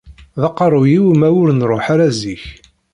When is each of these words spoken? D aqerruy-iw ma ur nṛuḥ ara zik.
D 0.41 0.43
aqerruy-iw 0.47 1.05
ma 1.19 1.29
ur 1.41 1.47
nṛuḥ 1.53 1.85
ara 1.93 2.07
zik. 2.19 2.43